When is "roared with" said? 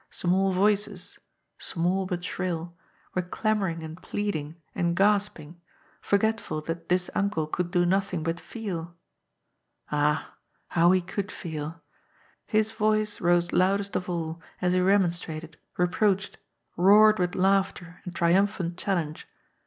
16.75-17.35